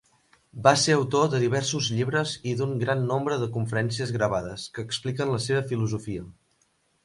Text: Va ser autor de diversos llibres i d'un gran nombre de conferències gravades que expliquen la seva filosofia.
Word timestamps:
Va 0.67 0.71
ser 0.83 0.95
autor 0.99 1.27
de 1.33 1.41
diversos 1.43 1.89
llibres 1.97 2.33
i 2.53 2.55
d'un 2.63 2.73
gran 2.85 3.05
nombre 3.11 3.39
de 3.43 3.51
conferències 3.61 4.17
gravades 4.19 4.67
que 4.79 4.89
expliquen 4.89 5.33
la 5.37 5.41
seva 5.49 5.65
filosofia. 5.75 6.29